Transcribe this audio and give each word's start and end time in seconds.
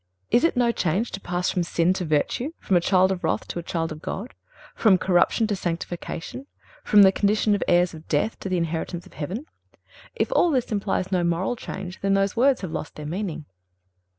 Is 0.31 0.43
it 0.43 0.57
no 0.57 0.71
change 0.71 1.11
to 1.11 1.21
pass 1.21 1.51
from 1.51 1.61
sin 1.61 1.93
to 1.93 2.05
virtue, 2.05 2.53
from 2.57 2.75
a 2.75 2.81
"child 2.81 3.11
of 3.11 3.23
wrath" 3.23 3.47
to 3.49 3.57
be 3.57 3.59
a 3.59 3.63
"child 3.63 3.91
of 3.91 4.01
God;" 4.01 4.33
from 4.73 4.97
corruption 4.97 5.45
to 5.45 5.55
sanctification; 5.55 6.47
from 6.83 7.03
the 7.03 7.11
condition 7.11 7.53
of 7.53 7.61
heirs 7.67 7.93
of 7.93 8.07
death 8.07 8.39
to 8.39 8.49
the 8.49 8.57
inheritance 8.57 9.05
of 9.05 9.13
heaven? 9.13 9.45
If 10.15 10.31
all 10.31 10.49
this 10.49 10.71
implies 10.71 11.11
no 11.11 11.23
moral 11.23 11.55
change, 11.55 12.01
then 12.01 12.15
these 12.15 12.35
words 12.35 12.61
have 12.61 12.71
lost 12.71 12.95
their 12.95 13.05
meaning. 13.05 13.45